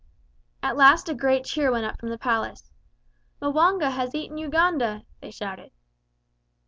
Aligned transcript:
At 0.63 0.75
last 0.75 1.09
a 1.09 1.13
great 1.13 1.45
cheer 1.45 1.71
went 1.71 1.85
up 1.85 1.99
from 1.99 2.09
the 2.09 2.17
Palace. 2.17 2.71
"M'wanga 3.39 3.91
has 3.91 4.15
eaten 4.15 4.35
Uganda!" 4.39 5.05
they 5.19 5.29
shouted. 5.29 5.69